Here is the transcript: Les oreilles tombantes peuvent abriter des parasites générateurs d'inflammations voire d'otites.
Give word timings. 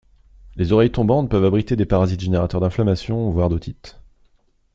Les 0.55 0.71
oreilles 0.71 0.91
tombantes 0.91 1.29
peuvent 1.29 1.45
abriter 1.45 1.75
des 1.75 1.85
parasites 1.85 2.21
générateurs 2.21 2.59
d'inflammations 2.59 3.29
voire 3.29 3.49
d'otites. 3.49 4.01